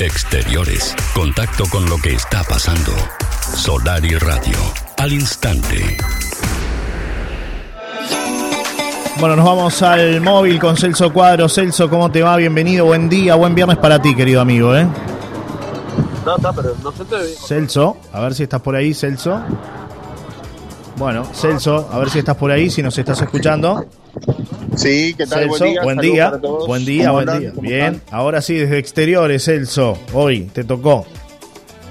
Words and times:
Exteriores. 0.00 0.94
Contacto 1.12 1.64
con 1.72 1.84
lo 1.90 1.98
que 1.98 2.12
está 2.12 2.44
pasando. 2.44 2.92
Solar 3.56 4.04
y 4.04 4.14
Radio. 4.14 4.56
Al 4.96 5.12
instante. 5.12 5.96
Bueno, 9.18 9.34
nos 9.34 9.44
vamos 9.44 9.82
al 9.82 10.20
móvil 10.20 10.60
con 10.60 10.76
Celso 10.76 11.12
Cuadro. 11.12 11.48
Celso, 11.48 11.90
¿cómo 11.90 12.12
te 12.12 12.22
va? 12.22 12.36
Bienvenido, 12.36 12.84
buen 12.84 13.08
día, 13.08 13.34
buen 13.34 13.56
viernes 13.56 13.78
para 13.78 14.00
ti, 14.00 14.14
querido 14.14 14.40
amigo, 14.40 14.76
¿eh? 14.76 14.86
No, 16.24 16.36
está, 16.36 16.52
pero 16.52 16.76
no 16.80 16.92
se 16.92 17.04
te 17.04 17.16
ve. 17.16 17.34
Celso, 17.48 17.96
a 18.12 18.20
ver 18.20 18.34
si 18.34 18.44
estás 18.44 18.60
por 18.60 18.76
ahí, 18.76 18.94
Celso. 18.94 19.42
Bueno, 20.98 21.24
Celso, 21.32 21.88
a 21.92 21.98
ver 22.00 22.10
si 22.10 22.18
estás 22.18 22.36
por 22.36 22.50
ahí, 22.50 22.70
si 22.70 22.82
nos 22.82 22.98
estás 22.98 23.22
escuchando. 23.22 23.86
Sí, 24.74 25.14
¿qué 25.16 25.26
tal? 25.26 25.44
Celso, 25.44 25.64
buen 25.84 25.98
día. 25.98 26.30
Buen 26.66 26.84
día, 26.84 27.06
¿Cómo 27.06 27.14
buen 27.24 27.40
día. 27.40 27.50
¿Cómo 27.52 27.62
Bien, 27.62 27.94
están? 27.94 28.02
ahora 28.18 28.42
sí, 28.42 28.54
desde 28.54 28.78
exteriores, 28.78 29.44
Celso. 29.44 29.96
Hoy 30.12 30.50
te 30.52 30.64
tocó. 30.64 31.06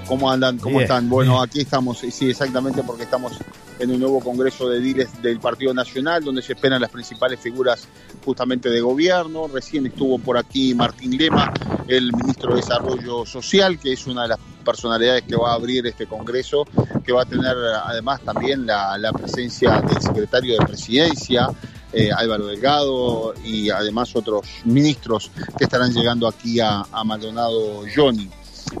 ¿Cómo 0.06 0.30
andan? 0.30 0.58
¿Cómo 0.58 0.72
Bien, 0.78 0.82
están? 0.82 1.08
Bueno, 1.08 1.40
aquí 1.40 1.60
estamos, 1.60 2.04
y 2.04 2.10
sí, 2.10 2.28
exactamente, 2.28 2.82
porque 2.82 3.04
estamos 3.04 3.32
en 3.78 3.90
un 3.92 4.00
nuevo 4.00 4.20
congreso 4.20 4.68
de 4.68 4.80
diles 4.80 5.08
del 5.22 5.40
Partido 5.40 5.72
Nacional, 5.72 6.22
donde 6.22 6.42
se 6.42 6.52
esperan 6.52 6.80
las 6.80 6.90
principales 6.90 7.40
figuras 7.40 7.88
justamente 8.24 8.68
de 8.68 8.80
gobierno. 8.82 9.48
Recién 9.48 9.86
estuvo 9.86 10.18
por 10.18 10.36
aquí 10.36 10.74
Martín 10.74 11.16
Lema, 11.16 11.52
el 11.86 12.12
ministro 12.12 12.50
de 12.50 12.56
Desarrollo 12.56 13.24
Social, 13.24 13.78
que 13.78 13.94
es 13.94 14.06
una 14.06 14.22
de 14.22 14.28
las 14.28 14.38
personalidades 14.68 15.22
que 15.22 15.34
va 15.34 15.52
a 15.52 15.54
abrir 15.54 15.86
este 15.86 16.06
congreso, 16.06 16.66
que 17.02 17.10
va 17.10 17.22
a 17.22 17.24
tener 17.24 17.56
además 17.84 18.20
también 18.20 18.66
la, 18.66 18.98
la 18.98 19.12
presencia 19.12 19.80
del 19.80 20.02
secretario 20.02 20.58
de 20.58 20.66
Presidencia, 20.66 21.48
eh, 21.90 22.10
Álvaro 22.14 22.46
Delgado, 22.46 23.32
y 23.42 23.70
además 23.70 24.14
otros 24.14 24.46
ministros 24.66 25.30
que 25.56 25.64
estarán 25.64 25.90
llegando 25.94 26.28
aquí 26.28 26.60
a, 26.60 26.82
a 26.92 27.02
Maldonado 27.02 27.84
Johnny. 27.94 28.28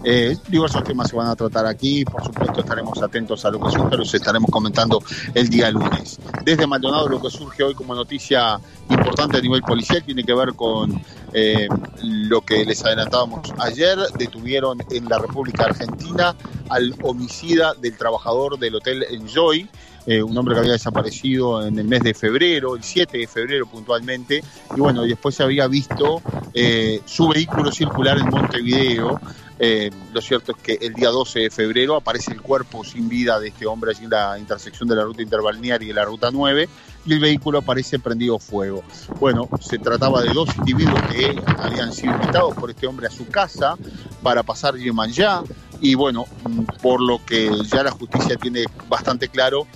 Eh, 0.04 0.36
diversos 0.48 0.84
temas 0.84 1.08
se 1.08 1.16
van 1.16 1.28
a 1.28 1.34
tratar 1.34 1.64
aquí, 1.64 2.04
por 2.04 2.22
supuesto 2.22 2.60
estaremos 2.60 3.02
atentos 3.02 3.42
a 3.46 3.50
lo 3.50 3.58
que 3.58 3.70
surge, 3.70 3.96
los 3.96 4.12
estaremos 4.12 4.50
comentando 4.50 5.02
el 5.32 5.48
día 5.48 5.70
lunes. 5.70 6.18
Desde 6.44 6.66
Maldonado 6.66 7.08
lo 7.08 7.22
que 7.22 7.30
surge 7.30 7.64
hoy 7.64 7.74
como 7.74 7.94
noticia 7.94 8.60
importante 8.90 9.38
a 9.38 9.40
nivel 9.40 9.62
policial 9.62 10.04
tiene 10.04 10.22
que 10.22 10.34
ver 10.34 10.54
con 10.54 11.00
eh, 11.32 11.68
lo 12.02 12.40
que 12.40 12.64
les 12.64 12.84
adelantábamos 12.84 13.52
ayer, 13.58 13.98
detuvieron 14.18 14.78
en 14.90 15.08
la 15.08 15.18
República 15.18 15.64
Argentina 15.64 16.34
al 16.68 16.94
homicida 17.02 17.74
del 17.74 17.96
trabajador 17.96 18.58
del 18.58 18.76
Hotel 18.76 19.04
Enjoy, 19.10 19.68
eh, 20.06 20.22
un 20.22 20.36
hombre 20.38 20.54
que 20.54 20.60
había 20.60 20.72
desaparecido 20.72 21.66
en 21.66 21.78
el 21.78 21.86
mes 21.86 22.02
de 22.02 22.14
febrero, 22.14 22.76
el 22.76 22.82
7 22.82 23.18
de 23.18 23.26
febrero 23.26 23.66
puntualmente, 23.66 24.42
y 24.74 24.80
bueno, 24.80 25.02
después 25.02 25.34
se 25.34 25.42
había 25.42 25.66
visto 25.66 26.22
eh, 26.54 27.02
su 27.04 27.28
vehículo 27.28 27.70
circular 27.70 28.18
en 28.18 28.30
Montevideo. 28.30 29.20
Eh, 29.60 29.90
lo 30.12 30.20
cierto 30.20 30.52
es 30.52 30.58
que 30.58 30.86
el 30.86 30.94
día 30.94 31.08
12 31.08 31.40
de 31.40 31.50
febrero 31.50 31.96
aparece 31.96 32.32
el 32.32 32.40
cuerpo 32.40 32.84
sin 32.84 33.08
vida 33.08 33.40
de 33.40 33.48
este 33.48 33.66
hombre 33.66 33.90
allí 33.90 34.04
en 34.04 34.10
la 34.10 34.38
intersección 34.38 34.88
de 34.88 34.94
la 34.94 35.02
ruta 35.02 35.22
interbalnearia 35.22 35.88
y 35.88 35.92
la 35.92 36.04
ruta 36.04 36.30
9 36.32 36.68
y 37.06 37.12
el 37.12 37.20
vehículo 37.20 37.58
aparece 37.58 37.98
prendido 37.98 38.38
fuego. 38.38 38.84
Bueno, 39.18 39.48
se 39.60 39.78
trataba 39.78 40.22
de 40.22 40.32
dos 40.32 40.48
individuos 40.58 41.00
que 41.10 41.42
habían 41.58 41.92
sido 41.92 42.12
invitados 42.12 42.54
por 42.54 42.70
este 42.70 42.86
hombre 42.86 43.08
a 43.08 43.10
su 43.10 43.26
casa 43.26 43.76
para 44.22 44.42
pasar 44.42 44.76
Yemanjá 44.76 45.42
y 45.80 45.94
bueno, 45.94 46.26
mm, 46.48 46.62
por 46.82 47.00
lo 47.00 47.24
que 47.24 47.50
ya 47.64 47.82
la 47.82 47.90
justicia 47.90 48.36
tiene 48.36 48.64
bastante 48.88 49.28
claro, 49.28 49.66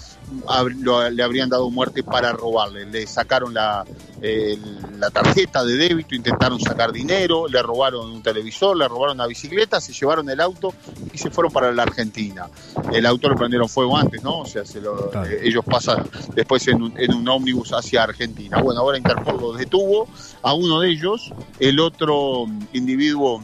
lo- 0.78 1.11
le 1.11 1.22
habrían 1.22 1.48
dado 1.48 1.70
muerte 1.70 2.02
para 2.02 2.33
robarle. 2.33 2.86
Le 2.86 3.06
sacaron 3.06 3.52
la, 3.55 3.84
eh, 4.20 4.56
la 4.98 5.11
tarjeta 5.11 5.64
de 5.64 5.75
débito, 5.77 6.14
intentaron 6.14 6.61
sacar 6.61 6.92
dinero, 6.92 7.48
le 7.48 7.61
robaron 7.62 8.11
un 8.11 8.22
televisor, 8.22 8.77
le 8.77 8.86
robaron 8.88 9.16
una 9.16 9.27
bicicleta, 9.27 9.80
se 9.80 9.92
llevaron 9.92 10.28
el 10.30 10.41
auto 10.41 10.72
y 11.12 11.19
se 11.19 11.30
fueron 11.30 11.53
para 11.53 11.72
la 11.72 11.83
Argentina. 11.83 12.47
El 12.92 13.06
auto 13.06 13.28
lo 13.28 13.34
prendieron 13.36 13.69
fuego 13.69 13.97
antes, 13.97 14.22
¿no? 14.22 14.41
O 14.41 14.47
sea, 14.47 14.64
se 14.64 14.80
lo- 14.80 15.10
Claro. 15.10 15.28
eh, 15.28 15.41
ellos 15.42 15.64
pasan 15.64 16.08
después 16.34 16.66
en 16.69 16.82
un, 16.82 16.94
en 16.99 17.14
un 17.14 17.28
ómnibus 17.28 17.72
hacia 17.72 18.04
Argentina. 18.04 18.60
Bueno, 18.60 18.81
ahora 18.81 18.97
Interpol 18.99 19.41
los 19.41 19.59
detuvo 19.59 20.09
a 20.43 20.54
uno 20.54 20.81
de 20.81 20.91
ellos, 20.91 21.32
el 21.59 21.81
otro 21.81 22.47
individuo 22.72 23.43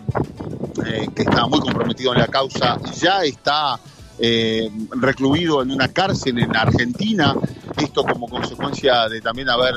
eh, 0.86 1.08
que 1.14 1.22
estaba 1.22 1.48
muy 1.48 1.58
comprometido 1.60 2.12
en 2.12 2.20
la 2.20 2.28
causa 2.28 2.78
ya 3.00 3.22
está 3.24 3.78
eh, 4.18 4.70
recluido 4.90 5.62
en 5.62 5.70
una 5.70 5.88
cárcel 5.88 6.38
en 6.38 6.54
Argentina, 6.56 7.34
esto 7.76 8.04
como 8.04 8.28
consecuencia 8.28 9.08
de 9.08 9.20
también 9.20 9.48
haber 9.48 9.74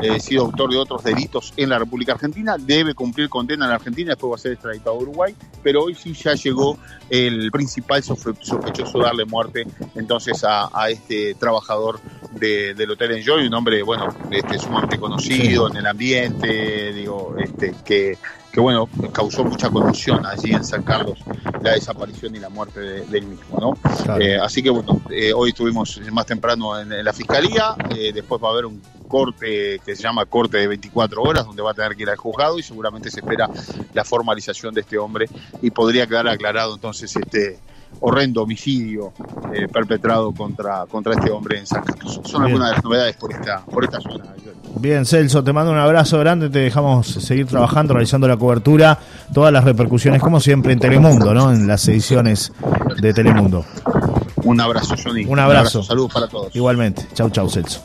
eh, 0.00 0.18
sido 0.18 0.42
autor 0.46 0.72
de 0.72 0.78
otros 0.78 1.04
delitos 1.04 1.52
en 1.56 1.68
la 1.68 1.78
República 1.78 2.12
Argentina, 2.14 2.56
debe 2.58 2.94
cumplir 2.94 3.28
condena 3.28 3.66
en 3.66 3.70
la 3.70 3.76
Argentina, 3.76 4.10
después 4.10 4.32
va 4.32 4.34
a 4.34 4.38
ser 4.38 4.52
extraditado 4.52 4.96
a 4.96 4.98
Uruguay, 4.98 5.36
pero 5.62 5.84
hoy 5.84 5.94
sí 5.94 6.12
ya 6.14 6.34
llegó 6.34 6.76
el 7.10 7.50
principal 7.52 8.02
sospe- 8.02 8.36
sospechoso 8.42 8.98
darle 8.98 9.24
muerte 9.24 9.64
entonces 9.94 10.42
a, 10.42 10.68
a 10.72 10.90
este 10.90 11.34
trabajador 11.36 12.00
de- 12.32 12.74
del 12.74 12.90
Hotel 12.90 13.12
Enjoy, 13.12 13.46
un 13.46 13.54
hombre, 13.54 13.84
bueno, 13.84 14.08
este, 14.32 14.58
sumamente 14.58 14.98
conocido 14.98 15.70
en 15.70 15.76
el 15.76 15.86
ambiente, 15.86 16.92
digo, 16.92 17.36
este, 17.38 17.72
que, 17.84 18.18
que 18.54 18.60
bueno, 18.60 18.88
causó 19.12 19.42
mucha 19.44 19.68
conmoción 19.68 20.24
allí 20.24 20.52
en 20.52 20.64
San 20.64 20.84
Carlos 20.84 21.18
la 21.60 21.72
desaparición 21.72 22.36
y 22.36 22.38
la 22.38 22.48
muerte 22.48 22.78
de- 22.78 23.00
del 23.06 23.26
mismo, 23.26 23.58
¿no? 23.60 23.72
Claro. 24.04 24.22
Eh, 24.24 24.38
así 24.38 24.62
que 24.62 24.70
bueno, 24.70 25.02
eh, 25.10 25.32
hoy 25.34 25.48
estuvimos 25.50 26.00
más 26.12 26.24
temprano 26.24 26.78
en, 26.78 26.92
en 26.92 27.04
la 27.04 27.12
fiscalía, 27.12 27.74
eh, 27.96 28.12
después 28.14 28.40
va 28.40 28.48
a 28.48 28.52
haber 28.52 28.66
un 28.66 28.80
corte 29.08 29.80
que 29.84 29.96
se 29.96 30.02
llama 30.04 30.24
corte 30.26 30.56
de 30.58 30.68
24 30.68 31.20
horas, 31.22 31.44
donde 31.44 31.62
va 31.62 31.72
a 31.72 31.74
tener 31.74 31.96
que 31.96 32.02
ir 32.04 32.10
al 32.10 32.16
juzgado 32.16 32.56
y 32.58 32.62
seguramente 32.62 33.10
se 33.10 33.20
espera 33.20 33.50
la 33.92 34.04
formalización 34.04 34.72
de 34.72 34.82
este 34.82 34.98
hombre 34.98 35.26
y 35.60 35.70
podría 35.72 36.06
quedar 36.06 36.28
aclarado 36.28 36.74
entonces 36.76 37.14
este 37.16 37.58
horrendo 38.00 38.42
homicidio 38.42 39.12
eh, 39.52 39.68
perpetrado 39.68 40.32
contra, 40.32 40.86
contra 40.86 41.14
este 41.14 41.30
hombre 41.30 41.58
en 41.58 41.66
San 41.66 41.82
Carlos. 41.82 42.20
Son 42.24 42.42
Bien. 42.42 42.44
algunas 42.44 42.68
de 42.70 42.74
las 42.76 42.84
novedades 42.84 43.16
por 43.16 43.32
esta, 43.32 43.64
por 43.64 43.84
esta 43.84 44.00
zona. 44.00 44.24
Bien, 44.80 45.06
Celso, 45.06 45.42
te 45.44 45.52
mando 45.52 45.70
un 45.70 45.78
abrazo 45.78 46.18
grande, 46.18 46.50
te 46.50 46.58
dejamos 46.58 47.06
seguir 47.06 47.46
trabajando, 47.46 47.94
realizando 47.94 48.26
la 48.26 48.36
cobertura, 48.36 48.98
todas 49.32 49.52
las 49.52 49.64
repercusiones, 49.64 50.20
como 50.20 50.40
siempre, 50.40 50.72
en 50.72 50.80
Telemundo, 50.80 51.32
¿no? 51.32 51.52
En 51.52 51.66
las 51.66 51.86
ediciones 51.88 52.52
de 53.00 53.14
Telemundo. 53.14 53.64
Un 54.42 54.60
abrazo, 54.60 54.94
Johnny. 55.02 55.24
Un 55.24 55.38
abrazo. 55.38 55.82
Saludos 55.82 56.12
para 56.12 56.28
todos. 56.28 56.54
Igualmente. 56.54 57.06
Chau, 57.14 57.30
chau, 57.30 57.48
Celso. 57.48 57.80